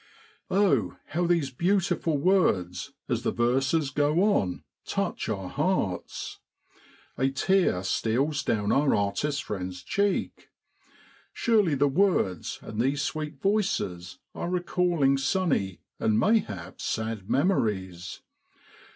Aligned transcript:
Oh! 0.49 0.97
how 1.09 1.27
these 1.27 1.51
beautiful 1.51 2.17
words, 2.17 2.91
as 3.07 3.21
the 3.21 3.31
verses 3.31 3.91
go 3.91 4.23
on, 4.23 4.63
touch 4.83 5.29
our 5.29 5.47
hearts. 5.47 6.39
A 7.19 7.29
tear 7.29 7.83
steals 7.83 8.41
down 8.41 8.71
our 8.71 8.95
artist 8.95 9.43
friend's 9.43 9.83
cheek. 9.83 10.49
Surely 11.33 11.75
the 11.75 11.87
words 11.87 12.57
and 12.63 12.81
these 12.81 13.03
sweet 13.03 13.39
voices 13.39 14.17
are 14.33 14.49
recalling 14.49 15.19
sunny, 15.19 15.81
and 15.99 16.19
mayhap 16.19 16.81
sad 16.81 17.29
memories. 17.29 18.21